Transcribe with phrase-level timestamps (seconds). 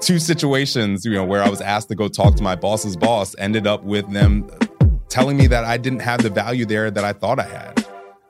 [0.00, 3.34] two situations, you know, where I was asked to go talk to my boss's boss
[3.38, 4.48] ended up with them
[5.08, 7.84] telling me that I didn't have the value there that I thought I had.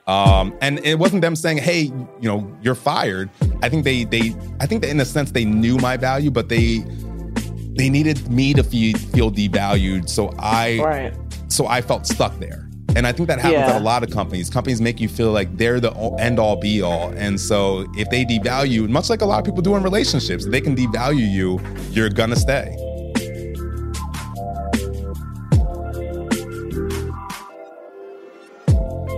[0.06, 3.30] Um, and it wasn't them saying, "Hey, you know, you're fired."
[3.62, 6.48] I think they they I think that in a sense they knew my value, but
[6.48, 6.78] they
[7.76, 11.14] they needed me to feel, feel devalued, so I right.
[11.48, 12.69] so I felt stuck there.
[12.96, 13.70] And I think that happens Yeah.
[13.76, 14.50] at a lot of companies.
[14.50, 17.12] Companies make you feel like they're the end all be all.
[17.16, 20.60] And so if they devalue, much like a lot of people do in relationships, they
[20.60, 21.60] can devalue you,
[21.92, 22.74] you're gonna stay.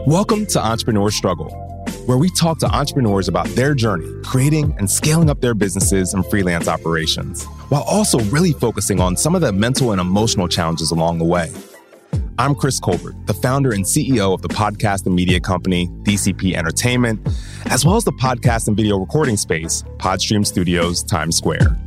[0.06, 1.50] Welcome to Entrepreneur Struggle,
[2.06, 6.24] where we talk to entrepreneurs about their journey creating and scaling up their businesses and
[6.26, 11.18] freelance operations, while also really focusing on some of the mental and emotional challenges along
[11.18, 11.50] the way.
[12.42, 17.24] I'm Chris Colbert, the founder and CEO of the podcast and media company DCP Entertainment,
[17.66, 21.78] as well as the podcast and video recording space Podstream Studios Times Square.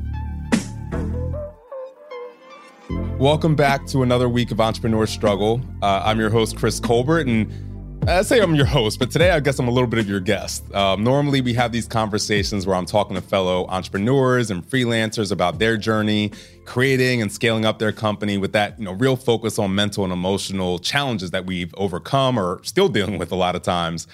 [3.19, 5.59] Welcome back to another week of Entrepreneur Struggle.
[5.81, 7.51] Uh, I'm your host, Chris Colbert, and
[8.07, 10.19] I say I'm your host, but today I guess I'm a little bit of your
[10.19, 10.71] guest.
[10.75, 15.57] Um, normally, we have these conversations where I'm talking to fellow entrepreneurs and freelancers about
[15.57, 16.31] their journey,
[16.65, 20.13] creating and scaling up their company with that, you know, real focus on mental and
[20.13, 24.07] emotional challenges that we've overcome or still dealing with a lot of times.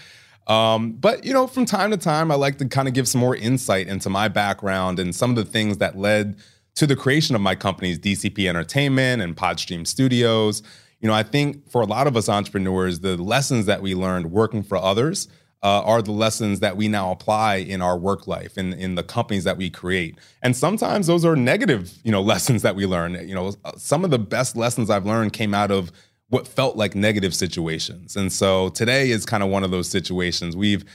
[0.47, 3.19] Um, but you know, from time to time, I like to kind of give some
[3.19, 6.37] more insight into my background and some of the things that led
[6.75, 10.63] to the creation of my companies, DCP Entertainment and Podstream Studios.
[11.01, 14.31] You know, I think for a lot of us entrepreneurs, the lessons that we learned
[14.31, 15.27] working for others
[15.63, 19.03] uh, are the lessons that we now apply in our work life and in the
[19.03, 20.17] companies that we create.
[20.41, 23.27] And sometimes those are negative, you know, lessons that we learn.
[23.27, 25.91] You know, some of the best lessons I've learned came out of
[26.29, 28.15] what felt like negative situations.
[28.15, 30.55] And so today is kind of one of those situations.
[30.55, 30.85] We've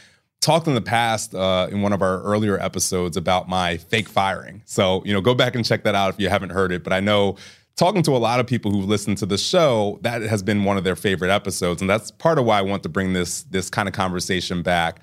[0.40, 4.62] talked in the past uh, in one of our earlier episodes about my fake firing.
[4.64, 6.82] So, you know, go back and check that out if you haven't heard it.
[6.82, 7.36] But I know
[7.76, 10.78] talking to a lot of people who've listened to the show, that has been one
[10.78, 11.80] of their favorite episodes.
[11.80, 15.00] And that's part of why I want to bring this, this kind of conversation back.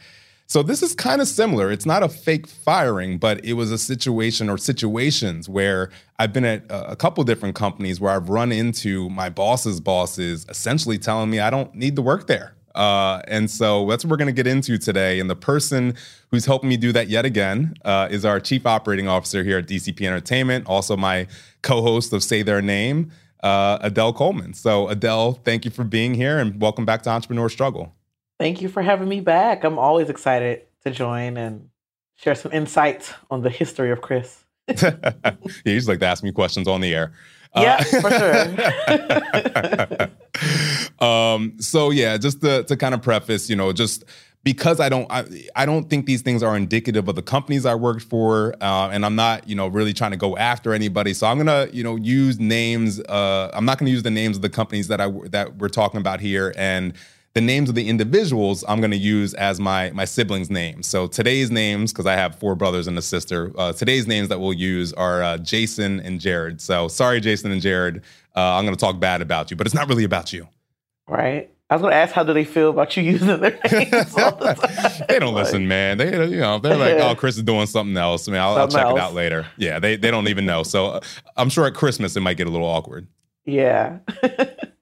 [0.47, 1.71] So this is kind of similar.
[1.71, 5.89] It's not a fake firing, but it was a situation or situations where
[6.19, 10.97] I've been at a couple different companies where I've run into my boss's bosses essentially
[10.97, 12.55] telling me I don't need to work there.
[12.75, 15.19] Uh, and so that's what we're going to get into today.
[15.19, 15.95] And the person
[16.31, 19.67] who's helping me do that yet again uh, is our chief operating officer here at
[19.67, 21.27] DCP Entertainment, also my
[21.61, 23.11] co-host of Say Their Name,
[23.43, 24.53] uh, Adell Coleman.
[24.53, 27.93] So Adell, thank you for being here and welcome back to Entrepreneur Struggle.
[28.39, 29.63] Thank you for having me back.
[29.63, 31.69] I'm always excited to join and
[32.15, 34.42] share some insights on the history of Chris.
[34.81, 35.35] yeah,
[35.65, 37.11] just like to ask me questions on the air.
[37.55, 40.07] Yeah, for sure.
[41.07, 44.05] um, so yeah, just to, to kind of preface, you know, just
[44.43, 45.25] because I don't, I,
[45.55, 49.05] I don't think these things are indicative of the companies I worked for, uh, and
[49.05, 51.13] I'm not, you know, really trying to go after anybody.
[51.13, 52.99] So I'm gonna, you know, use names.
[53.01, 55.99] Uh, I'm not gonna use the names of the companies that I that we're talking
[55.99, 56.93] about here, and
[57.33, 60.87] the names of the individuals I'm going to use as my my siblings' names.
[60.87, 64.39] So today's names, because I have four brothers and a sister, uh, today's names that
[64.39, 66.61] we'll use are uh, Jason and Jared.
[66.61, 68.03] So sorry, Jason and Jared,
[68.35, 70.47] uh, I'm going to talk bad about you, but it's not really about you.
[71.07, 71.49] Right.
[71.69, 74.35] I was going to ask how do they feel about you using their names all
[74.35, 75.05] the time?
[75.09, 75.97] they don't listen, man.
[75.97, 78.67] They, you know, they're like, "Oh, Chris is doing something else." I mean, I'll, I'll
[78.67, 78.95] check else.
[78.95, 79.47] it out later.
[79.57, 80.61] Yeah, they they don't even know.
[80.61, 80.99] So uh,
[81.35, 83.07] I'm sure at Christmas it might get a little awkward.
[83.45, 83.99] Yeah.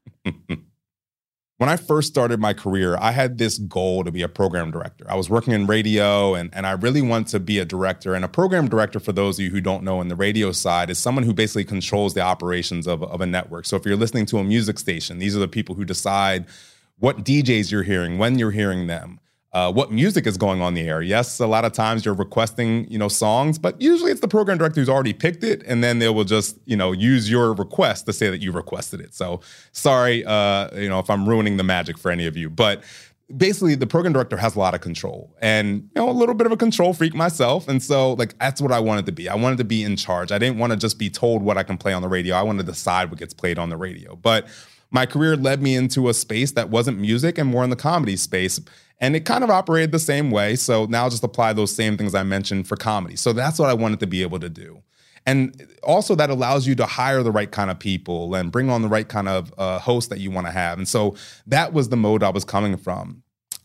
[1.61, 5.05] when I first started my career, I had this goal to be a program director.
[5.07, 8.15] I was working in radio and, and I really want to be a director.
[8.15, 10.89] And a program director, for those of you who don't know in the radio side,
[10.89, 13.67] is someone who basically controls the operations of, of a network.
[13.67, 16.47] So if you're listening to a music station, these are the people who decide
[16.97, 19.19] what DJs you're hearing, when you're hearing them.
[19.53, 21.01] Uh, what music is going on the air?
[21.01, 24.57] Yes, a lot of times you're requesting, you know, songs, but usually it's the program
[24.57, 28.05] director who's already picked it, and then they will just, you know, use your request
[28.05, 29.13] to say that you requested it.
[29.13, 29.41] So
[29.73, 32.81] sorry, uh, you know, if I'm ruining the magic for any of you, but
[33.35, 36.47] basically the program director has a lot of control, and you know, a little bit
[36.47, 39.27] of a control freak myself, and so like that's what I wanted to be.
[39.27, 40.31] I wanted to be in charge.
[40.31, 42.35] I didn't want to just be told what I can play on the radio.
[42.35, 44.47] I wanted to decide what gets played on the radio, but
[44.91, 48.15] my career led me into a space that wasn't music and more in the comedy
[48.15, 48.59] space.
[49.01, 50.55] And it kind of operated the same way.
[50.55, 53.15] So now I'll just apply those same things I mentioned for comedy.
[53.15, 54.83] So that's what I wanted to be able to do.
[55.25, 58.81] And also, that allows you to hire the right kind of people and bring on
[58.81, 60.77] the right kind of uh, host that you want to have.
[60.77, 61.15] And so
[61.45, 63.21] that was the mode I was coming from.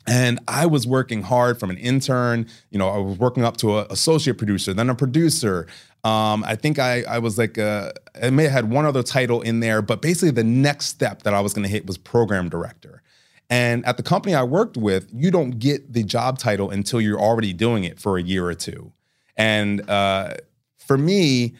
[0.07, 2.47] And I was working hard from an intern.
[2.71, 5.67] You know, I was working up to an associate producer, then a producer.
[6.05, 7.93] Um, I think I, I was like, uh,
[8.23, 11.35] I may have had one other title in there, but basically the next step that
[11.35, 13.03] I was going to hit was program director.
[13.49, 17.21] And at the company I worked with, you don't get the job title until you're
[17.21, 18.93] already doing it for a year or two.
[19.37, 20.35] And uh,
[20.79, 21.55] for me,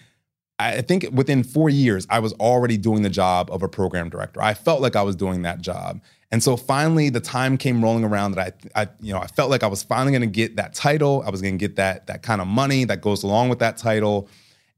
[0.59, 4.43] I think within four years, I was already doing the job of a program director.
[4.43, 6.01] I felt like I was doing that job.
[6.33, 9.51] And so finally, the time came rolling around that I, I you know, I felt
[9.51, 11.23] like I was finally going to get that title.
[11.27, 13.77] I was going to get that that kind of money that goes along with that
[13.77, 14.29] title.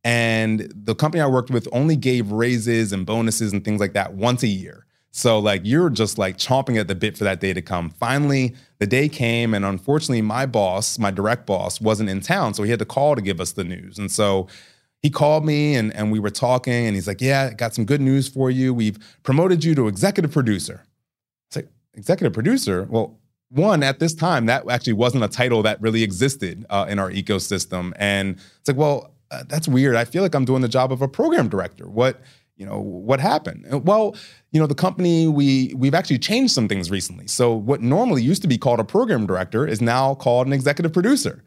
[0.05, 4.15] And the company I worked with only gave raises and bonuses and things like that
[4.15, 4.85] once a year.
[5.19, 7.91] So like you're just like chomping at the bit for that day to come.
[7.91, 12.63] Finally, the day came, and unfortunately, my boss, my direct boss, wasn't in town, so
[12.63, 13.99] he had to call to give us the news.
[13.99, 14.47] And so
[15.03, 18.01] he called me and, and we were talking, and he's like, Yeah, got some good
[18.01, 18.73] news for you.
[18.73, 20.85] We've promoted you to executive producer.
[21.49, 22.87] It's like, executive producer?
[22.89, 23.19] Well,
[23.51, 27.11] one, at this time, that actually wasn't a title that really existed uh, in our
[27.11, 27.93] ecosystem.
[27.97, 29.97] And it's like, well, uh, that's weird.
[29.97, 31.89] I feel like I'm doing the job of a program director.
[31.89, 32.21] What,
[32.59, 33.65] you know, what happened?
[33.87, 34.17] Well,
[34.51, 37.29] you know, the company we we've actually changed some things recently.
[37.29, 40.93] So what normally used to be called a program director is now called an executive
[40.93, 41.45] producer.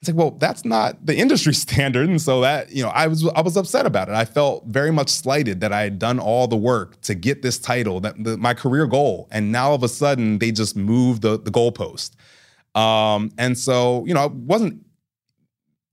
[0.00, 2.08] It's like, well, that's not the industry standard.
[2.08, 4.14] And so that, you know, I was I was upset about it.
[4.14, 7.58] I felt very much slighted that I had done all the work to get this
[7.58, 9.28] title, that the, my career goal.
[9.30, 12.12] And now all of a sudden they just moved the, the goalpost.
[12.74, 14.82] Um, and so, you know, I wasn't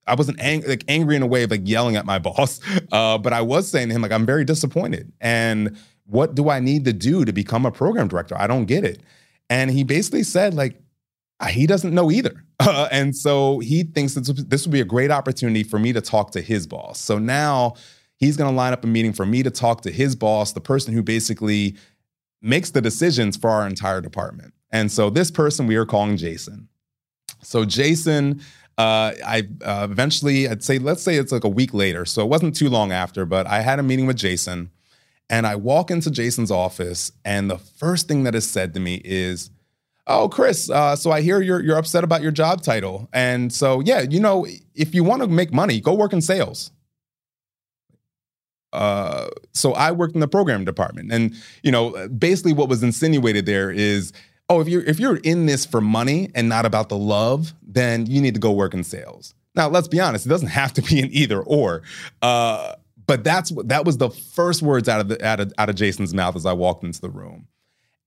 [0.08, 2.60] I wasn't ang- like angry in a way of like yelling at my boss,
[2.92, 5.12] uh, but I was saying to him like I'm very disappointed.
[5.22, 8.36] And what do I need to do to become a program director?
[8.38, 9.02] I don't get it.
[9.50, 10.80] And he basically said like
[11.50, 12.44] he doesn't know either.
[12.60, 16.02] Uh, and so he thinks this, this would be a great opportunity for me to
[16.02, 17.00] talk to his boss.
[17.00, 17.76] So now
[18.18, 20.62] he's going to line up a meeting for me to talk to his boss, the
[20.62, 21.76] person who basically
[22.42, 24.54] makes the decisions for our entire department.
[24.72, 26.68] And so this person we are calling Jason.
[27.42, 28.42] So Jason,
[28.78, 32.06] uh, I uh, eventually, I'd say, let's say it's like a week later.
[32.06, 34.72] So it wasn't too long after, but I had a meeting with Jason.
[35.28, 39.02] And I walk into Jason's office, and the first thing that is said to me
[39.04, 39.50] is,
[40.08, 43.10] Oh, Chris, uh, so I hear you're you're upset about your job title.
[43.12, 44.46] And so yeah, you know,
[44.76, 46.72] if you want to make money, go work in sales.
[48.72, 51.12] Uh, so I worked in the program department.
[51.12, 51.34] And,
[51.64, 54.12] you know, basically what was insinuated there is,
[54.50, 58.06] oh, if you're if you're in this for money and not about the love, then
[58.06, 59.34] you need to go work in sales.
[59.56, 61.82] Now, let's be honest, it doesn't have to be an either or.
[62.22, 62.74] Uh,
[63.08, 66.14] but that's that was the first words out of the out of, out of Jason's
[66.14, 67.48] mouth as I walked into the room.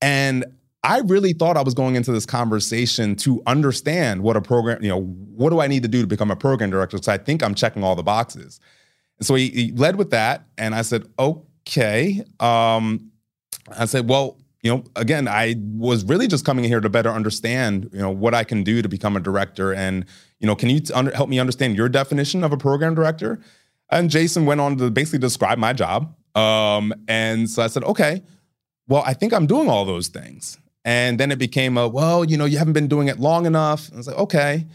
[0.01, 0.45] And
[0.83, 4.89] I really thought I was going into this conversation to understand what a program, you
[4.89, 6.97] know, what do I need to do to become a program director?
[7.01, 8.61] So I think I'm checking all the boxes.
[9.17, 10.45] And so he, he led with that.
[10.57, 12.23] And I said, okay.
[12.39, 13.11] Um,
[13.77, 17.09] I said, well, you know, again, I was really just coming in here to better
[17.09, 19.73] understand, you know, what I can do to become a director.
[19.73, 20.05] And,
[20.39, 23.39] you know, can you t- under, help me understand your definition of a program director?
[23.89, 26.13] And Jason went on to basically describe my job.
[26.35, 28.21] Um, and so I said, okay,
[28.87, 30.57] well, I think I'm doing all those things.
[30.83, 33.89] And then it became a, well, you know, you haven't been doing it long enough.
[33.93, 34.65] I was like, okay,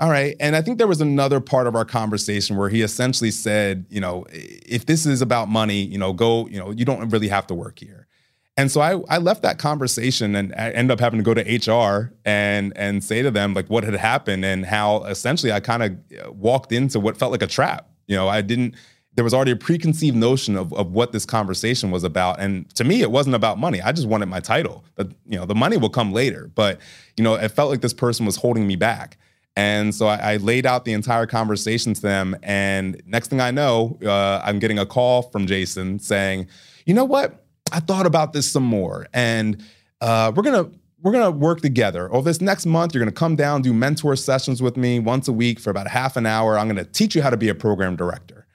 [0.00, 0.34] all right.
[0.40, 4.00] And I think there was another part of our conversation where he essentially said, you
[4.00, 7.46] know, if this is about money, you know, go, you know, you don't really have
[7.48, 8.08] to work here.
[8.56, 11.40] And so I, I left that conversation and I ended up having to go to
[11.42, 15.82] HR and and say to them like what had happened and how essentially I kind
[15.82, 17.88] of walked into what felt like a trap.
[18.06, 18.74] You know, I didn't
[19.14, 22.40] there was already a preconceived notion of, of what this conversation was about.
[22.40, 23.80] And to me, it wasn't about money.
[23.80, 24.84] I just wanted my title.
[24.94, 26.50] The, you know, the money will come later.
[26.54, 26.80] But,
[27.18, 29.18] you know, it felt like this person was holding me back.
[29.54, 32.36] And so I, I laid out the entire conversation to them.
[32.42, 36.48] And next thing I know, uh, I'm getting a call from Jason saying,
[36.86, 37.41] you know what?
[37.72, 39.06] I thought about this some more.
[39.12, 39.62] And
[40.00, 40.70] uh, we're to
[41.02, 42.12] we're gonna work together.
[42.12, 45.32] Over this next month, you're gonna come down, do mentor sessions with me once a
[45.32, 46.58] week for about half an hour.
[46.58, 48.46] I'm gonna teach you how to be a program director.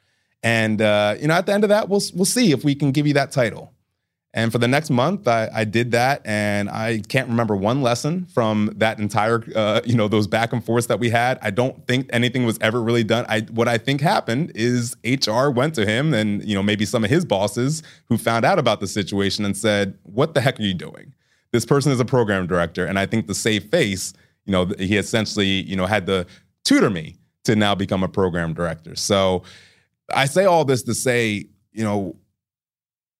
[0.43, 2.91] And uh, you know, at the end of that, we'll we'll see if we can
[2.91, 3.73] give you that title.
[4.37, 8.27] And for the next month, I, I did that, and I can't remember one lesson
[8.27, 11.39] from that entire, uh, you know, those back and forths that we had.
[11.41, 13.25] I don't think anything was ever really done.
[13.27, 17.03] I what I think happened is HR went to him, and you know, maybe some
[17.03, 20.63] of his bosses who found out about the situation and said, "What the heck are
[20.63, 21.15] you doing?
[21.51, 24.13] This person is a program director." And I think the safe face,
[24.45, 26.27] you know, he essentially, you know, had to
[26.63, 27.15] tutor me
[27.45, 28.95] to now become a program director.
[28.95, 29.41] So
[30.13, 32.15] I say all this to say, you know,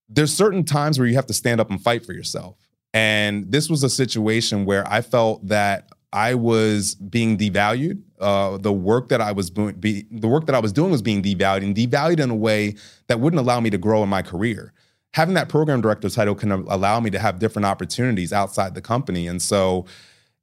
[0.09, 2.55] there's certain times where you have to stand up and fight for yourself.
[2.93, 8.01] And this was a situation where I felt that I was being devalued.
[8.19, 11.21] Uh, the work that I was be, the work that I was doing was being
[11.21, 12.75] devalued and devalued in a way
[13.07, 14.73] that wouldn't allow me to grow in my career.
[15.13, 19.27] Having that program director title can allow me to have different opportunities outside the company.
[19.27, 19.85] And so,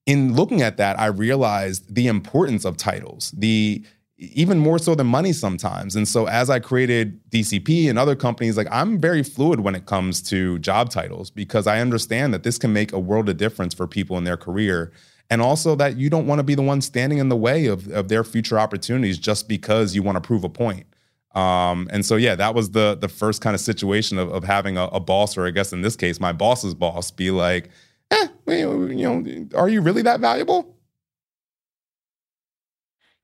[0.06, 3.32] in looking at that, I realized the importance of titles.
[3.36, 3.84] The
[4.16, 5.96] even more so than money sometimes.
[5.96, 9.86] And so as I created DCP and other companies, like I'm very fluid when it
[9.86, 13.74] comes to job titles because I understand that this can make a world of difference
[13.74, 14.92] for people in their career.
[15.30, 17.88] And also that you don't want to be the one standing in the way of,
[17.88, 20.86] of their future opportunities just because you want to prove a point.
[21.34, 24.76] Um, and so yeah, that was the the first kind of situation of, of having
[24.76, 27.70] a, a, boss, or I guess in this case, my boss's boss, be like,
[28.12, 30.73] "Eh, you know, are you really that valuable?"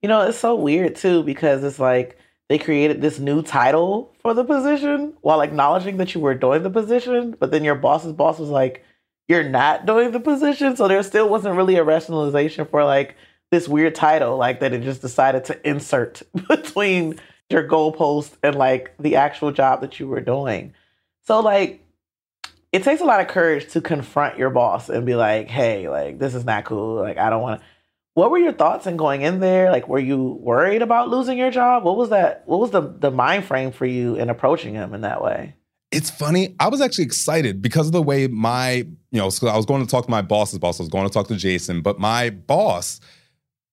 [0.02, 4.34] You know, it's so weird too because it's like they created this new title for
[4.34, 8.38] the position while acknowledging that you were doing the position, but then your boss's boss
[8.38, 8.84] was like,
[9.28, 13.14] "You're not doing the position," so there still wasn't really a rationalization for like
[13.50, 18.94] this weird title, like that it just decided to insert between your goalpost and like
[18.98, 20.72] the actual job that you were doing.
[21.26, 21.84] So like
[22.72, 26.18] it takes a lot of courage to confront your boss and be like, "Hey, like
[26.18, 26.96] this is not cool.
[26.96, 27.66] Like I don't want to."
[28.20, 29.70] What were your thoughts in going in there?
[29.70, 31.84] Like, were you worried about losing your job?
[31.84, 32.42] What was that?
[32.44, 35.54] What was the the mind frame for you in approaching him in that way?
[35.90, 36.54] It's funny.
[36.60, 39.90] I was actually excited because of the way my, you know, I was going to
[39.90, 40.78] talk to my boss's boss.
[40.78, 43.00] I was going to talk to Jason, but my boss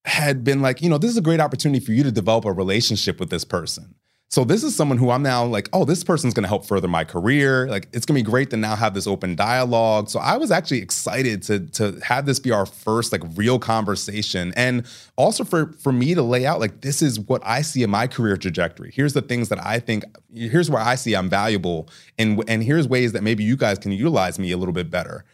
[0.06, 2.52] had been like, you know, this is a great opportunity for you to develop a
[2.52, 3.96] relationship with this person.
[4.30, 7.02] So this is someone who I'm now like, oh, this person's to help further my
[7.02, 7.66] career.
[7.66, 10.10] Like it's to be great to now have this open dialogue.
[10.10, 14.52] So I was actually excited to to have this be our first like real conversation
[14.54, 17.88] and also for for me to lay out like this is what I see in
[17.88, 18.92] my career trajectory.
[18.94, 20.04] Here's the things that I think
[20.34, 23.92] here's where I see I'm valuable and and here's ways that maybe you guys can
[23.92, 25.24] utilize me a little bit better.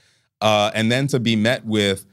[0.41, 2.07] Uh, and then to be met with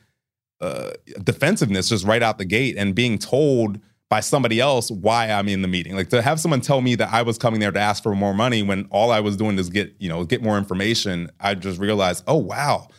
[0.61, 0.91] uh,
[1.23, 3.79] defensiveness just right out the gate and being told
[4.11, 5.95] by somebody else why I'm in the meeting.
[5.95, 8.33] Like to have someone tell me that I was coming there to ask for more
[8.33, 11.79] money when all I was doing is get, you know, get more information, I just
[11.79, 12.89] realized, oh wow.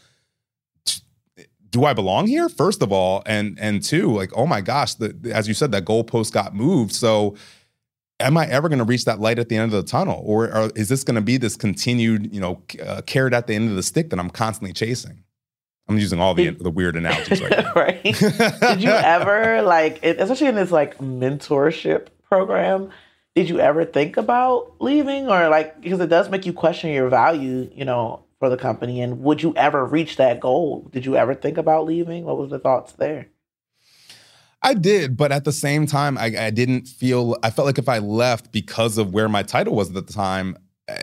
[1.69, 2.49] Do I belong here?
[2.49, 5.85] First of all, and and two, like, oh my gosh, the, as you said, that
[5.85, 6.93] goalpost got moved.
[6.93, 7.37] So,
[8.21, 10.55] am I ever going to reach that light at the end of the tunnel, or,
[10.55, 13.71] or is this going to be this continued, you know, uh, carrot at the end
[13.71, 15.25] of the stick that I'm constantly chasing?
[15.89, 17.73] I'm using all the the weird analogies right now.
[17.77, 18.03] right.
[18.03, 22.91] Did you ever like, especially in this like mentorship program?
[23.35, 27.09] Did you ever think about leaving, or like because it does make you question your
[27.09, 29.01] value, you know, for the company?
[29.01, 30.89] And would you ever reach that goal?
[30.93, 32.25] Did you ever think about leaving?
[32.25, 33.29] What was the thoughts there?
[34.63, 37.37] I did, but at the same time, I, I, didn't feel.
[37.43, 40.57] I felt like if I left because of where my title was at the time,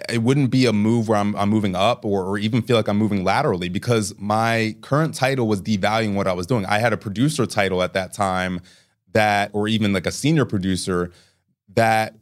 [0.10, 2.88] it wouldn't be a move where I'm, I'm moving up or, or, even feel like
[2.88, 6.66] I'm moving laterally because my current title was devaluing what I was doing.
[6.66, 8.62] I had a producer title at that time
[9.14, 11.12] that, or even like a senior producer
[11.76, 12.16] that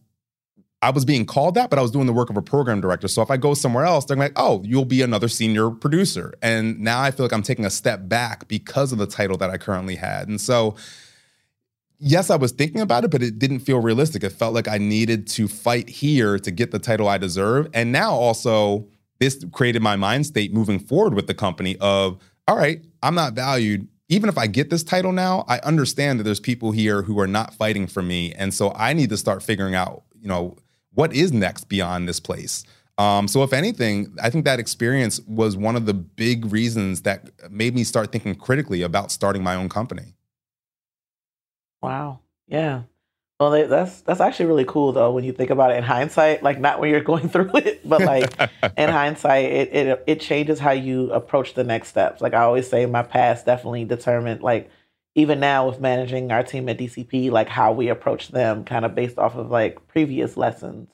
[0.81, 3.07] I was being called that, but I was doing the work of a program director.
[3.07, 6.33] So if I go somewhere else, they're like, oh, you'll be another senior producer.
[6.41, 9.49] And now I feel like I'm taking a step back because of the title that
[9.49, 10.27] I currently had.
[10.27, 10.75] And so,
[11.99, 14.23] yes, I was thinking about it, but it didn't feel realistic.
[14.23, 17.67] It felt like I needed to fight here to get the title I deserve.
[17.73, 18.87] And now also,
[19.19, 23.33] this created my mind state moving forward with the company of, all right, I'm not
[23.33, 23.87] valued.
[24.09, 27.27] Even if I get this title now, I understand that there's people here who are
[27.27, 28.33] not fighting for me.
[28.33, 30.55] And so I need to start figuring out, you know,
[30.93, 32.63] what is next beyond this place.
[32.97, 37.29] Um, so if anything, I think that experience was one of the big reasons that
[37.51, 40.15] made me start thinking critically about starting my own company.
[41.81, 42.19] Wow.
[42.47, 42.83] Yeah.
[43.39, 46.41] Well, they, that's that's actually really cool though when you think about it in hindsight.
[46.41, 48.33] Like not when you're going through it, but like
[48.77, 52.19] in hindsight, it, it it changes how you approach the next steps.
[52.21, 54.41] Like I always say, my past definitely determined.
[54.41, 54.71] Like
[55.13, 58.95] even now with managing our team at DCP, like how we approach them, kind of
[58.95, 60.89] based off of like previous lessons,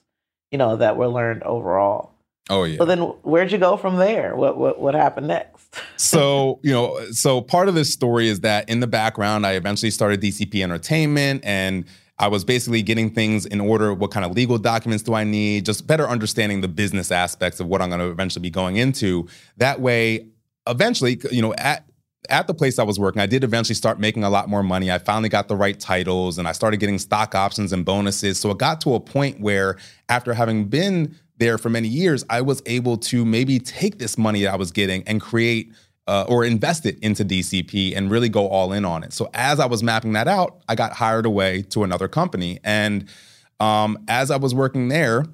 [0.51, 2.12] you know, that were learned overall.
[2.49, 2.77] Oh yeah.
[2.77, 4.35] So then, where'd you go from there?
[4.35, 5.75] What what what happened next?
[5.97, 9.91] so you know, so part of this story is that in the background, I eventually
[9.91, 11.85] started DCP Entertainment, and
[12.19, 13.93] I was basically getting things in order.
[13.93, 15.65] What kind of legal documents do I need?
[15.65, 19.27] Just better understanding the business aspects of what I'm going to eventually be going into.
[19.57, 20.27] That way,
[20.67, 21.85] eventually, you know, at
[22.29, 24.91] at the place I was working, I did eventually start making a lot more money.
[24.91, 28.39] I finally got the right titles and I started getting stock options and bonuses.
[28.39, 29.77] So it got to a point where,
[30.09, 34.43] after having been there for many years, I was able to maybe take this money
[34.43, 35.73] that I was getting and create
[36.07, 39.11] uh, or invest it into DCP and really go all in on it.
[39.11, 42.59] So as I was mapping that out, I got hired away to another company.
[42.63, 43.09] And
[43.59, 45.25] um, as I was working there,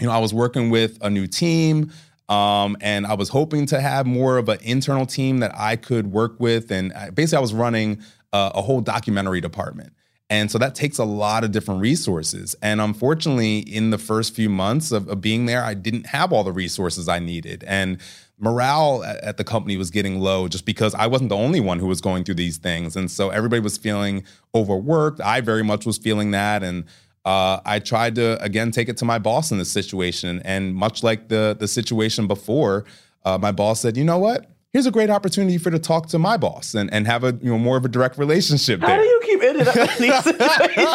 [0.00, 1.92] you know, I was working with a new team.
[2.28, 6.12] Um, and I was hoping to have more of an internal team that I could
[6.12, 6.70] work with.
[6.70, 8.00] And uh, basically, I was running
[8.32, 9.92] a, a whole documentary department.
[10.32, 12.56] And so that takes a lot of different resources.
[12.62, 16.42] And unfortunately, in the first few months of, of, being there, I didn't have all
[16.42, 17.62] the resources I needed.
[17.66, 17.98] And
[18.38, 21.86] morale at, the company was getting low just because I wasn't the only one who
[21.86, 22.96] was going through these things.
[22.96, 24.24] And so everybody was feeling
[24.54, 25.20] overworked.
[25.20, 26.62] I very much was feeling that.
[26.62, 26.84] And
[27.26, 30.40] uh, I tried to, again, take it to my boss in this situation.
[30.46, 32.86] And much like the, the situation before,
[33.26, 34.46] uh, my boss said, you know what?
[34.72, 37.50] Here's a great opportunity for to talk to my boss and, and have a you
[37.50, 38.98] know more of a direct relationship How there.
[38.98, 40.88] do you keep ending up in these situations?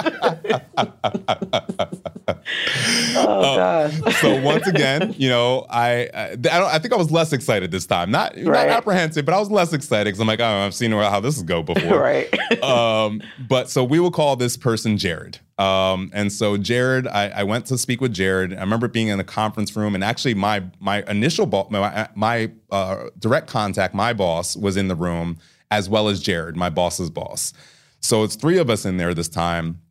[3.15, 4.21] oh uh, gosh.
[4.21, 7.85] so once again, you know, I I, I, I, think I was less excited this
[7.85, 8.11] time.
[8.11, 8.45] Not right.
[8.45, 11.37] not apprehensive, but I was less excited because I'm like, oh, I've seen how this
[11.37, 11.99] is go before.
[11.99, 12.63] right.
[12.63, 15.39] um, but so we will call this person Jared.
[15.57, 18.53] Um, and so Jared, I, I, went to speak with Jared.
[18.53, 22.51] I remember being in a conference room, and actually my my initial bo- my, my
[22.69, 25.39] uh, direct contact, my boss, was in the room
[25.71, 27.53] as well as Jared, my boss's boss.
[28.01, 29.81] So it's three of us in there this time,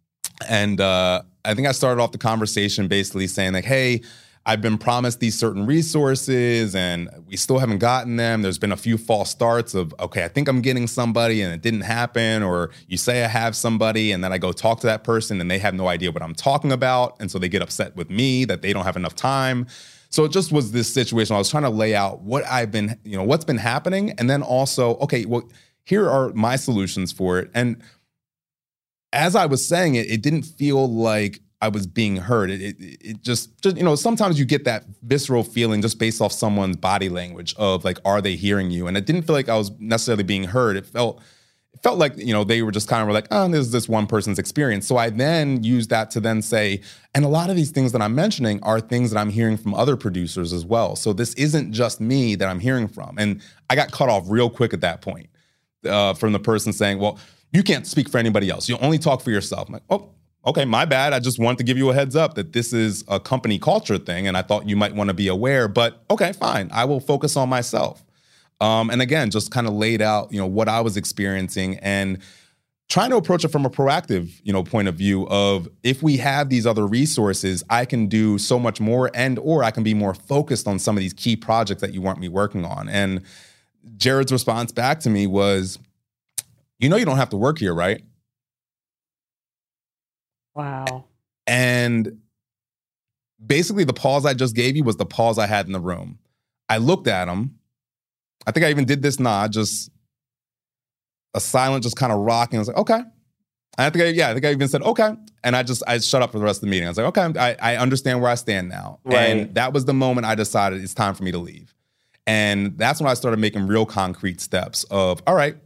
[0.49, 4.03] and uh, I think I started off the conversation basically saying like, "Hey."
[4.49, 8.43] I've been promised these certain resources and we still haven't gotten them.
[8.43, 11.63] There's been a few false starts of, okay, I think I'm getting somebody and it
[11.63, 12.45] didn't happen.
[12.45, 15.51] Or you say I have somebody and then I go talk to that person and
[15.51, 17.17] they have no idea what I'm talking about.
[17.19, 19.67] And so they get upset with me that they don't have enough time.
[20.11, 21.35] So it just was this situation.
[21.35, 24.13] I was trying to lay out what I've been, you know, what's been happening.
[24.13, 25.51] And then also, okay, well,
[25.83, 27.51] here are my solutions for it.
[27.53, 27.83] And
[29.13, 32.51] as I was saying it, it didn't feel like I was being heard.
[32.51, 36.21] It, it, it just, just, you know, sometimes you get that visceral feeling just based
[36.21, 38.87] off someone's body language of like, are they hearing you?
[38.87, 40.77] And it didn't feel like I was necessarily being heard.
[40.77, 41.23] It felt,
[41.73, 43.89] it felt like you know they were just kind of like, oh, this is this
[43.89, 44.87] one person's experience.
[44.87, 46.81] So I then used that to then say,
[47.15, 49.75] and a lot of these things that I'm mentioning are things that I'm hearing from
[49.75, 50.97] other producers as well.
[50.97, 53.17] So this isn't just me that I'm hearing from.
[53.19, 55.29] And I got cut off real quick at that point
[55.85, 57.19] uh, from the person saying, well,
[57.53, 58.69] you can't speak for anybody else.
[58.69, 59.69] You only talk for yourself.
[59.69, 60.15] I'm like, oh,
[60.47, 61.13] okay, my bad.
[61.13, 63.99] I just wanted to give you a heads up that this is a company culture
[63.99, 65.69] thing, and I thought you might want to be aware.
[65.69, 66.71] But okay, fine.
[66.73, 68.05] I will focus on myself.
[68.61, 72.19] Um, and again, just kind of laid out, you know, what I was experiencing and
[72.89, 76.17] trying to approach it from a proactive, you know, point of view of if we
[76.19, 79.93] have these other resources, I can do so much more, and or I can be
[79.93, 82.89] more focused on some of these key projects that you want me working on.
[82.89, 83.23] And
[83.97, 85.79] Jared's response back to me was,
[86.79, 88.03] "You know, you don't have to work here, right?"
[90.57, 91.05] Wow.
[91.47, 92.19] And
[93.45, 96.19] basically, the pause I just gave you was the pause I had in the room.
[96.69, 97.59] I looked at him.
[98.47, 99.91] I think I even did this nod, just
[101.35, 102.59] a silent, just kind of rocking.
[102.59, 103.03] I was like, okay.
[103.79, 105.13] I think I, yeah, I think I even said, okay.
[105.45, 106.87] And I just, I shut up for the rest of the meeting.
[106.87, 109.01] I was like, okay, I, I understand where I stand now.
[109.05, 109.17] Right.
[109.17, 111.75] And that was the moment I decided it's time for me to leave.
[112.27, 115.57] And that's when I started making real concrete steps of, all right,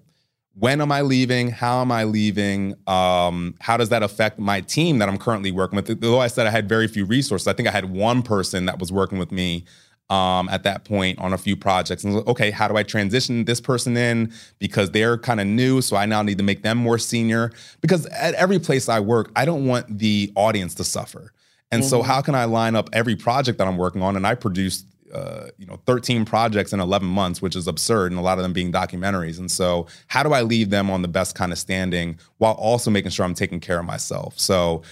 [0.60, 1.50] when am I leaving?
[1.50, 2.74] How am I leaving?
[2.86, 6.00] Um, how does that affect my team that I'm currently working with?
[6.00, 8.78] Though I said I had very few resources, I think I had one person that
[8.78, 9.64] was working with me
[10.10, 12.04] um, at that point on a few projects.
[12.04, 15.80] And okay, how do I transition this person in because they're kind of new?
[15.80, 17.52] So I now need to make them more senior.
[17.80, 21.32] Because at every place I work, I don't want the audience to suffer.
[21.72, 21.88] And mm-hmm.
[21.88, 24.16] so, how can I line up every project that I'm working on?
[24.16, 28.18] And I produced uh, you know 13 projects in 11 months which is absurd and
[28.18, 29.38] a lot of them being documentaries.
[29.38, 32.90] And so how do i leave them on the best kind of standing while also
[32.90, 34.38] making sure i'm taking care of myself?
[34.38, 34.82] So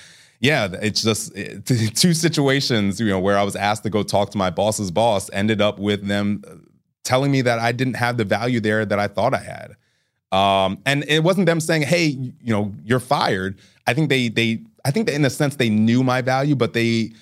[0.41, 4.31] yeah it's just it, two situations you know where i was asked to go talk
[4.31, 6.55] to my boss's boss ended up with them uh,
[7.03, 9.75] telling me that i didn't have the value there that i thought i had.
[10.31, 13.59] Um, and it wasn't them saying hey you know you're fired.
[13.87, 16.75] I think they they i think that in a sense they knew my value but
[16.75, 17.13] they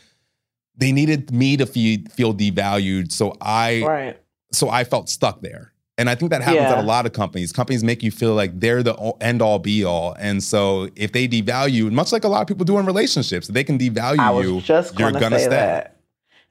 [0.77, 3.13] they needed me to feel, feel devalued.
[3.13, 4.21] So I right.
[4.53, 5.73] so I felt stuck there.
[5.99, 6.73] And I think that happens yeah.
[6.73, 7.53] at a lot of companies.
[7.53, 10.15] Companies make you feel like they're the end all be all.
[10.19, 13.65] And so if they devalue, much like a lot of people do in relationships, they
[13.65, 14.61] can devalue I was you.
[14.61, 15.51] Just gonna you're gonna say stay.
[15.51, 15.97] That.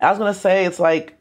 [0.01, 1.15] I was gonna say it's like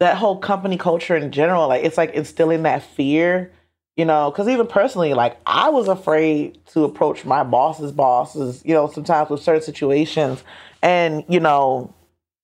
[0.00, 3.50] that whole company culture in general, like it's like instilling that fear,
[3.96, 8.74] you know, because even personally, like I was afraid to approach my boss's bosses, you
[8.74, 10.44] know, sometimes with certain situations.
[10.82, 11.94] And, you know,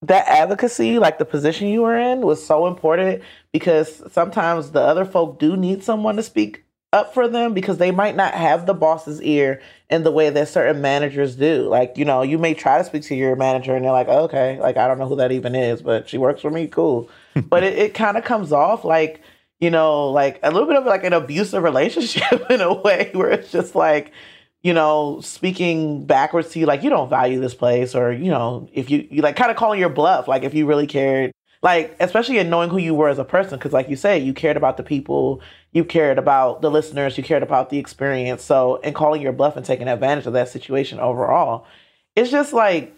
[0.02, 5.04] that advocacy, like the position you were in, was so important because sometimes the other
[5.04, 8.74] folk do need someone to speak up for them because they might not have the
[8.74, 11.68] boss's ear in the way that certain managers do.
[11.68, 14.24] Like, you know, you may try to speak to your manager and they're like, oh,
[14.24, 17.10] okay, like I don't know who that even is, but she works for me, cool.
[17.34, 19.20] but it, it kind of comes off like,
[19.60, 23.30] you know, like a little bit of like an abusive relationship in a way where
[23.30, 24.12] it's just like,
[24.62, 28.68] you know, speaking backwards to you, like you don't value this place, or you know,
[28.72, 31.96] if you, you like kind of calling your bluff, like if you really cared, like
[32.00, 34.56] especially in knowing who you were as a person, because like you say, you cared
[34.56, 35.40] about the people,
[35.72, 38.42] you cared about the listeners, you cared about the experience.
[38.42, 41.66] So, in calling your bluff and taking advantage of that situation overall,
[42.16, 42.94] it's just like,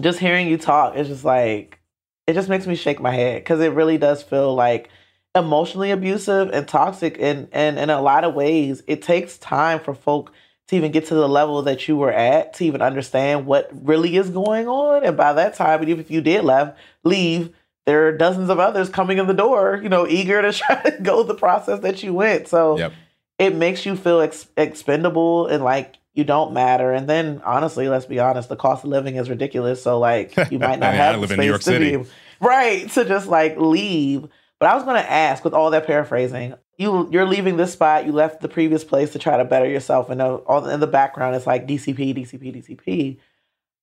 [0.00, 1.78] just hearing you talk, it's just like,
[2.26, 4.90] it just makes me shake my head because it really does feel like
[5.34, 9.94] emotionally abusive and toxic and and in a lot of ways it takes time for
[9.94, 10.32] folk
[10.66, 14.16] to even get to the level that you were at to even understand what really
[14.16, 16.72] is going on and by that time even if you did leave
[17.04, 17.54] leave
[17.86, 21.00] there are dozens of others coming in the door you know eager to try to
[21.00, 22.92] go the process that you went so yep.
[23.38, 26.92] it makes you feel ex- expendable and like you don't matter.
[26.92, 29.82] And then honestly, let's be honest, the cost of living is ridiculous.
[29.82, 31.96] So like you might not have I live in New York space to City.
[31.96, 34.28] be right to just like leave.
[34.60, 38.12] But I was gonna ask, with all that paraphrasing, you you're leaving this spot, you
[38.12, 41.46] left the previous place to try to better yourself, and all in the background it's
[41.46, 43.18] like DCP, DCP, DCP.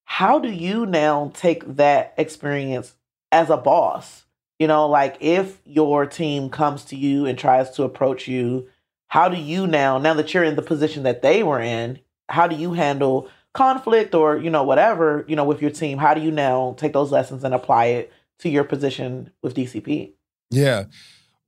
[0.05, 2.95] How do you now take that experience
[3.31, 4.25] as a boss?
[4.59, 8.67] You know, like if your team comes to you and tries to approach you,
[9.07, 12.47] how do you now, now that you're in the position that they were in, how
[12.47, 15.97] do you handle conflict or, you know, whatever, you know, with your team?
[15.97, 20.13] How do you now take those lessons and apply it to your position with DCP?
[20.49, 20.85] Yeah.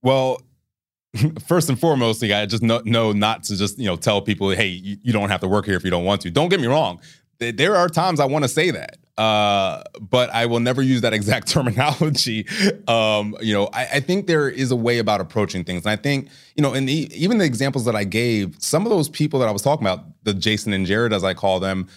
[0.01, 0.41] Well,
[1.47, 4.67] first and foremost, got just know, know not to just you know tell people, hey,
[4.67, 6.31] you, you don't have to work here if you don't want to.
[6.31, 6.99] Don't get me wrong.
[7.39, 11.13] There are times I want to say that, uh, but I will never use that
[11.19, 12.45] exact terminology.
[12.87, 15.95] Um, you know, I, I think there is a way about approaching things, and I
[15.95, 19.47] think you know, the, even the examples that I gave, some of those people that
[19.47, 21.87] I was talking about, the Jason and Jared, as I call them,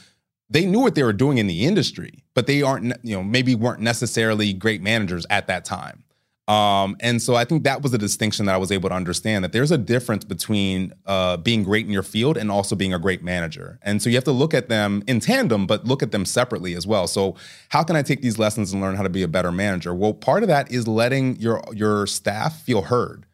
[0.48, 3.54] they knew what they were doing in the industry, but they aren't, you know, maybe
[3.54, 6.04] weren't necessarily great managers at that time.
[6.52, 9.42] Um, and so I think that was a distinction that I was able to understand
[9.42, 12.98] that there's a difference between uh, being great in your field and also being a
[12.98, 13.78] great manager.
[13.80, 16.74] And so you have to look at them in tandem, but look at them separately
[16.74, 17.06] as well.
[17.06, 17.36] So
[17.70, 19.94] how can I take these lessons and learn how to be a better manager?
[19.94, 23.24] Well, part of that is letting your your staff feel heard.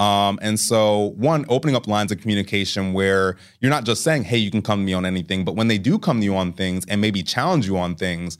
[0.00, 4.38] Um, and so, one, opening up lines of communication where you're not just saying, hey,
[4.38, 6.52] you can come to me on anything, but when they do come to you on
[6.52, 8.36] things and maybe challenge you on things,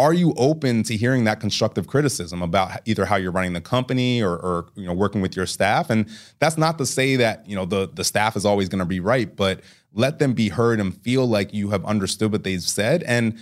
[0.00, 4.22] are you open to hearing that constructive criticism about either how you're running the company
[4.22, 6.08] or, or you know working with your staff and
[6.38, 8.98] that's not to say that you know the the staff is always going to be
[8.98, 9.60] right but
[9.92, 13.38] let them be heard and feel like you have understood what they've said and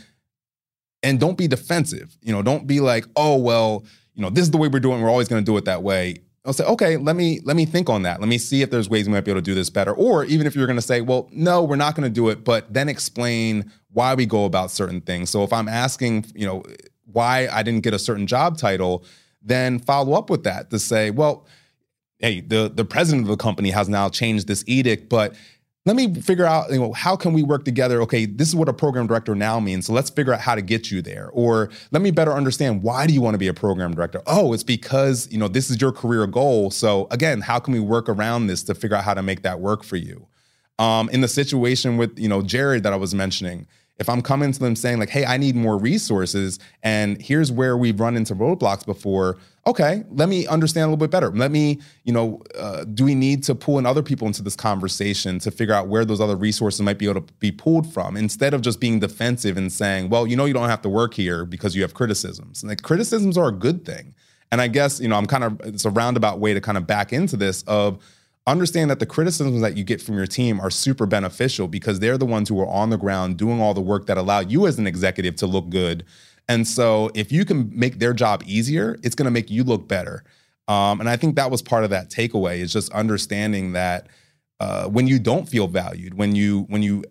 [1.04, 4.50] and don't be defensive you know don't be like oh well you know this is
[4.50, 6.96] the way we're doing we're always going to do it that way I'll say, okay,
[6.96, 8.20] let me let me think on that.
[8.20, 9.92] Let me see if there's ways we might be able to do this better.
[9.92, 12.42] Or even if you're going to say, well, no, we're not going to do it,
[12.42, 15.28] but then explain why we go about certain things.
[15.28, 16.62] So if I'm asking, you know,
[17.12, 19.04] why I didn't get a certain job title,
[19.42, 21.46] then follow up with that to say, well,
[22.20, 25.34] hey, the the president of the company has now changed this edict, but
[25.84, 28.00] let me figure out, you know, how can we work together?
[28.02, 29.86] Okay, this is what a program director now means.
[29.86, 31.30] So let's figure out how to get you there.
[31.32, 34.20] Or let me better understand why do you want to be a program director?
[34.26, 36.70] Oh, it's because, you know, this is your career goal.
[36.70, 39.60] So again, how can we work around this to figure out how to make that
[39.60, 40.28] work for you?
[40.78, 43.66] Um, in the situation with, you know, Jared that I was mentioning,
[43.98, 47.76] if I'm coming to them saying like, "Hey, I need more resources," and here's where
[47.76, 49.38] we've run into roadblocks before.
[49.66, 51.30] Okay, let me understand a little bit better.
[51.30, 54.56] Let me, you know, uh, do we need to pull in other people into this
[54.56, 58.16] conversation to figure out where those other resources might be able to be pulled from,
[58.16, 61.14] instead of just being defensive and saying, "Well, you know, you don't have to work
[61.14, 64.14] here because you have criticisms." And like criticisms are a good thing.
[64.50, 66.86] And I guess you know, I'm kind of it's a roundabout way to kind of
[66.86, 67.98] back into this of
[68.50, 72.18] understand that the criticisms that you get from your team are super beneficial because they're
[72.18, 74.78] the ones who are on the ground doing all the work that allow you as
[74.78, 76.04] an executive to look good.
[76.48, 79.86] And so if you can make their job easier, it's going to make you look
[79.86, 80.24] better.
[80.66, 84.06] Um, and I think that was part of that takeaway is just understanding that
[84.60, 87.04] uh, when you don't feel valued, when you when you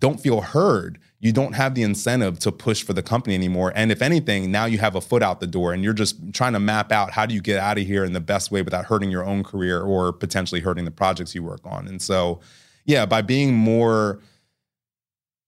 [0.00, 3.72] don't feel heard, you don't have the incentive to push for the company anymore.
[3.76, 6.54] And if anything, now you have a foot out the door and you're just trying
[6.54, 8.86] to map out how do you get out of here in the best way without
[8.86, 11.86] hurting your own career or potentially hurting the projects you work on.
[11.86, 12.40] And so,
[12.86, 14.20] yeah, by being more,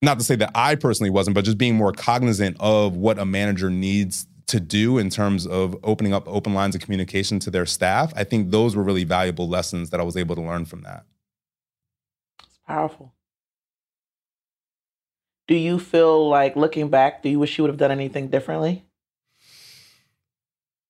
[0.02, 3.24] not to say that I personally wasn't, but just being more cognizant of what a
[3.24, 7.64] manager needs to do in terms of opening up open lines of communication to their
[7.64, 10.82] staff, I think those were really valuable lessons that I was able to learn from
[10.82, 11.04] that.
[12.44, 13.14] It's powerful.
[15.52, 18.86] Do you feel like looking back, do you wish you would have done anything differently?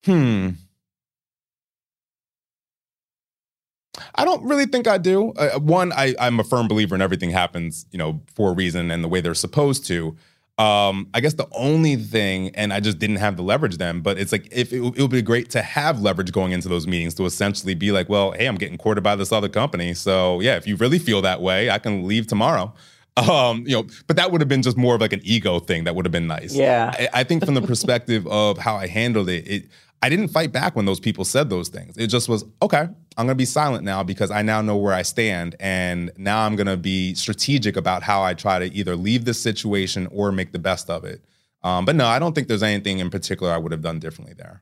[0.05, 0.51] Hmm.
[4.15, 5.33] I don't really think I do.
[5.33, 8.89] Uh, one, I, I'm a firm believer in everything happens, you know, for a reason
[8.89, 10.15] and the way they're supposed to.
[10.57, 14.17] Um, I guess the only thing, and I just didn't have the leverage then, but
[14.17, 17.15] it's like if it, it would be great to have leverage going into those meetings
[17.15, 20.55] to essentially be like, well, hey, I'm getting courted by this other company, so yeah,
[20.55, 22.73] if you really feel that way, I can leave tomorrow.
[23.15, 25.83] Um, you know, but that would have been just more of like an ego thing.
[25.83, 26.55] That would have been nice.
[26.55, 26.91] Yeah.
[26.97, 29.69] I, I think from the perspective of how I handled it, it
[30.01, 31.95] I didn't fight back when those people said those things.
[31.95, 35.03] It just was, okay, I'm gonna be silent now because I now know where I
[35.03, 35.55] stand.
[35.59, 40.07] And now I'm gonna be strategic about how I try to either leave this situation
[40.11, 41.23] or make the best of it.
[41.61, 44.33] Um, but no, I don't think there's anything in particular I would have done differently
[44.35, 44.61] there.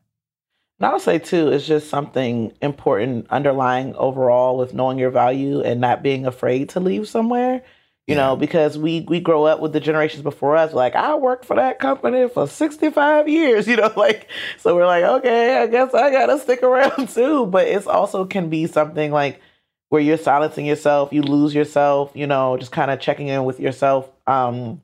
[0.78, 5.80] And I'll say too, it's just something important underlying overall with knowing your value and
[5.80, 7.62] not being afraid to leave somewhere.
[8.08, 11.44] You know, because we we grow up with the generations before us, like I worked
[11.44, 13.66] for that company for sixty five years.
[13.72, 17.46] You know, like so we're like, okay, I guess I gotta stick around too.
[17.46, 19.40] But it's also can be something like
[19.92, 23.60] where you're silencing yourself, you lose yourself, you know, just kind of checking in with
[23.60, 24.80] yourself um,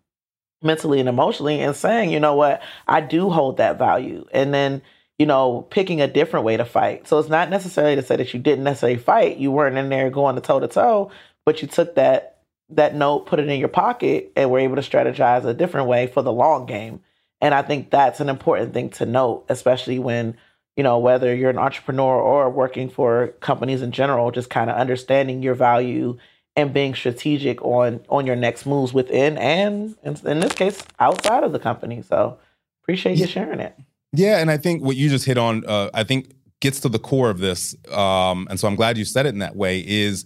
[0.62, 4.26] mentally and emotionally and saying, you know what, I do hold that value.
[4.32, 4.82] And then,
[5.18, 7.08] you know, picking a different way to fight.
[7.08, 10.10] So it's not necessarily to say that you didn't necessarily fight, you weren't in there
[10.10, 11.10] going to toe to toe,
[11.46, 12.37] but you took that
[12.70, 16.06] that note, put it in your pocket, and we're able to strategize a different way
[16.06, 17.00] for the long game.
[17.40, 20.36] And I think that's an important thing to note, especially when,
[20.76, 24.76] you know, whether you're an entrepreneur or working for companies in general, just kind of
[24.76, 26.18] understanding your value
[26.56, 31.44] and being strategic on on your next moves within and in, in this case outside
[31.44, 32.02] of the company.
[32.02, 32.38] So
[32.82, 33.78] appreciate you sharing it.
[34.12, 36.98] Yeah, and I think what you just hit on, uh, I think gets to the
[36.98, 39.78] core of this, um, and so I'm glad you said it in that way.
[39.78, 40.24] Is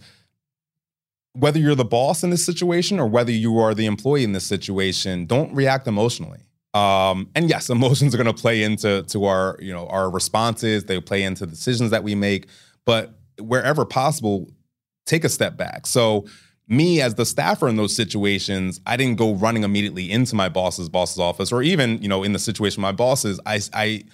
[1.35, 4.47] whether you're the boss in this situation or whether you are the employee in this
[4.47, 6.41] situation, don't react emotionally.
[6.75, 10.85] Um, and yes, emotions are going to play into to our you know our responses.
[10.85, 12.49] They play into decisions that we make,
[12.85, 14.51] but wherever possible,
[15.07, 15.87] take a step back.
[15.87, 16.27] So
[16.69, 20.89] me as the staffer in those situations, I didn't go running immediately into my boss's
[20.89, 23.41] boss's office, or even you know in the situation my bosses.
[23.47, 24.05] I I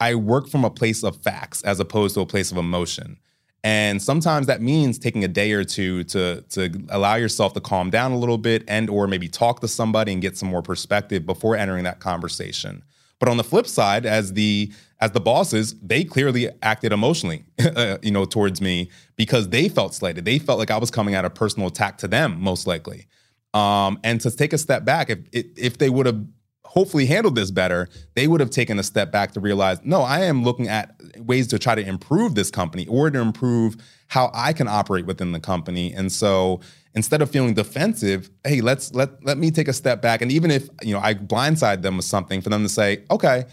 [0.00, 3.18] I work from a place of facts as opposed to a place of emotion.
[3.62, 7.90] And sometimes that means taking a day or two to to allow yourself to calm
[7.90, 11.26] down a little bit and or maybe talk to somebody and get some more perspective
[11.26, 12.82] before entering that conversation.
[13.18, 17.44] But on the flip side, as the as the bosses, they clearly acted emotionally,
[17.76, 20.24] uh, you know, towards me because they felt slighted.
[20.24, 23.06] They felt like I was coming at a personal attack to them, most likely.
[23.52, 26.24] Um, and to take a step back, if if they would have
[26.70, 30.20] hopefully handled this better, they would have taken a step back to realize, no, I
[30.20, 34.52] am looking at ways to try to improve this company or to improve how I
[34.52, 35.92] can operate within the company.
[35.92, 36.60] And so
[36.94, 40.22] instead of feeling defensive, hey, let's let let me take a step back.
[40.22, 43.46] And even if you know I blindside them with something, for them to say, okay,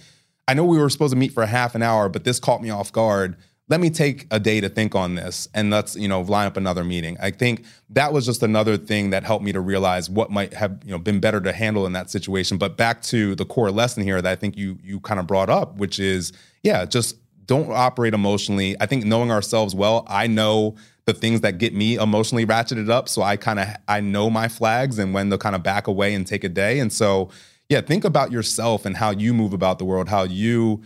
[0.48, 2.62] I know we were supposed to meet for a half an hour, but this caught
[2.62, 3.36] me off guard
[3.70, 6.58] let me take a day to think on this and let's you know line up
[6.58, 7.18] another meeting.
[7.22, 10.80] I think that was just another thing that helped me to realize what might have
[10.86, 12.58] you know been better to handle in that situation.
[12.58, 15.50] But back to the core lesson here that i think you you kind of brought
[15.50, 16.32] up which is
[16.64, 18.76] yeah just don't operate emotionally.
[18.82, 20.76] I think knowing ourselves well i know
[21.06, 24.48] the things that get me emotionally ratcheted up so i kind of i know my
[24.48, 26.80] flags and when to kind of back away and take a day.
[26.80, 27.30] And so
[27.68, 30.84] yeah think about yourself and how you move about the world how you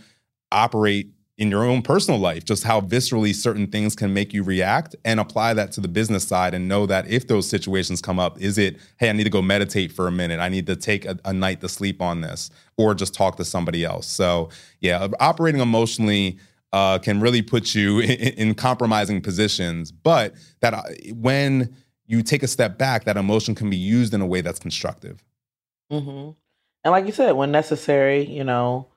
[0.50, 1.08] operate
[1.42, 5.18] in your own personal life, just how viscerally certain things can make you react, and
[5.18, 8.58] apply that to the business side and know that if those situations come up, is
[8.58, 11.18] it, hey, I need to go meditate for a minute, I need to take a,
[11.24, 14.06] a night to sleep on this, or just talk to somebody else.
[14.06, 14.50] So,
[14.80, 16.38] yeah, operating emotionally.
[16.74, 21.76] Uh, can really put you in, in compromising positions, but that uh, when
[22.06, 25.22] you take a step back, that emotion can be used in a way that's constructive.
[25.92, 26.30] Mm-hmm.
[26.84, 28.88] And like you said, when necessary, you know,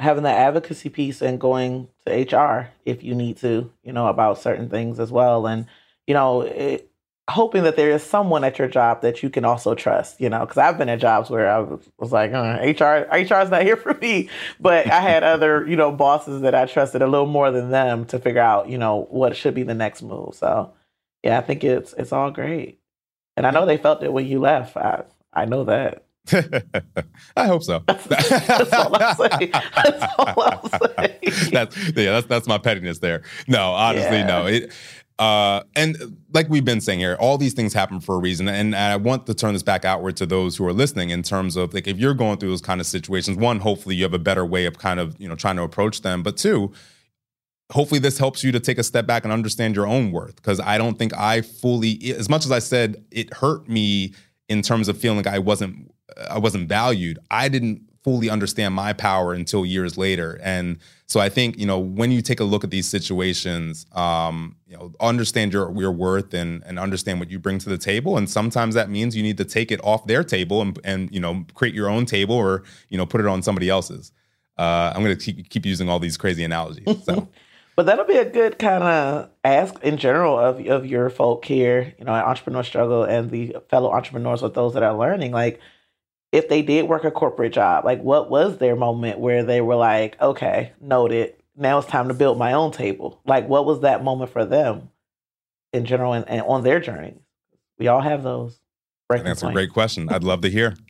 [0.00, 4.38] having the advocacy piece and going to HR if you need to, you know, about
[4.38, 5.46] certain things as well.
[5.46, 5.66] And,
[6.06, 6.90] you know, it,
[7.28, 10.40] hoping that there is someone at your job that you can also trust, you know,
[10.40, 13.62] because I've been at jobs where I was, was like, uh, HR, HR is not
[13.62, 14.30] here for me.
[14.58, 18.06] But I had other, you know, bosses that I trusted a little more than them
[18.06, 20.34] to figure out, you know, what should be the next move.
[20.34, 20.72] So,
[21.22, 22.80] yeah, I think it's it's all great.
[23.36, 24.76] And I know they felt it when you left.
[24.76, 26.04] I I know that.
[27.36, 27.82] I hope so.
[27.86, 29.50] that's all I'm saying.
[29.74, 31.50] That's all saying.
[31.50, 33.22] that's yeah, that's that's my pettiness there.
[33.48, 34.26] No, honestly, yeah.
[34.26, 34.46] no.
[34.46, 34.72] It
[35.20, 38.48] uh, and like we've been saying here, all these things happen for a reason.
[38.48, 41.56] And I want to turn this back outward to those who are listening in terms
[41.56, 44.18] of like if you're going through those kind of situations, one, hopefully you have a
[44.18, 46.22] better way of kind of, you know, trying to approach them.
[46.22, 46.72] But two,
[47.70, 50.36] hopefully this helps you to take a step back and understand your own worth.
[50.36, 54.14] Because I don't think I fully, as much as I said it hurt me
[54.48, 55.92] in terms of feeling like I wasn't
[56.30, 57.18] I wasn't valued.
[57.30, 60.40] I didn't fully understand my power until years later.
[60.42, 64.56] And so I think, you know, when you take a look at these situations, um,
[64.66, 68.16] you know, understand your your worth and and understand what you bring to the table.
[68.16, 71.20] And sometimes that means you need to take it off their table and and you
[71.20, 74.12] know create your own table or you know put it on somebody else's.
[74.56, 76.86] Uh, I'm going to keep, keep using all these crazy analogies.
[77.04, 77.28] So.
[77.76, 81.94] But that'll be a good kind of ask in general of of your folk here,
[81.98, 85.32] you know, entrepreneur struggle and the fellow entrepreneurs with those that are learning.
[85.32, 85.60] Like,
[86.32, 89.76] if they did work a corporate job, like what was their moment where they were
[89.76, 93.20] like, okay, noted, now it's time to build my own table?
[93.24, 94.90] Like what was that moment for them
[95.72, 97.16] in general and, and on their journey?
[97.78, 98.60] We all have those.
[99.08, 100.08] That's a great question.
[100.08, 100.74] I'd love to hear.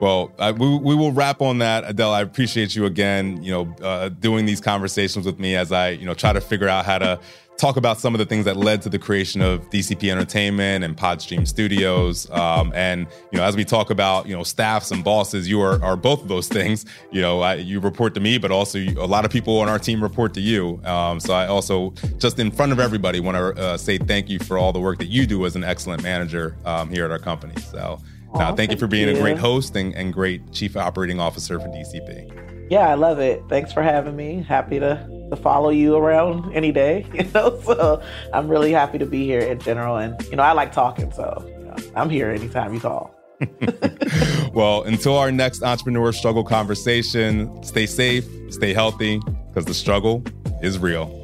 [0.00, 2.12] Well, I, we, we will wrap on that, Adell.
[2.12, 3.42] I appreciate you again.
[3.42, 6.68] You know, uh, doing these conversations with me as I, you know, try to figure
[6.68, 7.20] out how to
[7.58, 10.96] talk about some of the things that led to the creation of DCP Entertainment and
[10.96, 12.30] Podstream Studios.
[12.30, 15.82] Um, and you know, as we talk about you know staffs and bosses, you are,
[15.82, 16.86] are both of those things.
[17.10, 19.68] You know, I, you report to me, but also you, a lot of people on
[19.68, 20.80] our team report to you.
[20.84, 24.38] Um, so I also just in front of everybody want to uh, say thank you
[24.38, 27.18] for all the work that you do as an excellent manager um, here at our
[27.18, 27.60] company.
[27.60, 28.00] So.
[28.28, 29.16] Aww, thank, thank, you for being you.
[29.16, 32.47] a great host and, and great chief operating officer for DCP.
[32.70, 33.42] Yeah, I love it.
[33.48, 34.44] Thanks for having me.
[34.46, 37.60] Happy to to follow you around any day, you know.
[37.64, 38.02] So
[38.32, 41.44] I'm really happy to be here in general, and you know, I like talking, so
[41.46, 43.14] you know, I'm here anytime you call.
[44.52, 50.24] well, until our next entrepreneur struggle conversation, stay safe, stay healthy, because the struggle
[50.60, 51.22] is real.